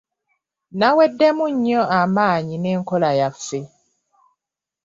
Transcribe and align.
Naweddemu 0.79 1.45
nnyo 1.53 1.81
amaanyi 1.99 2.55
n'enkola 2.59 3.09
yaffe. 3.19 3.59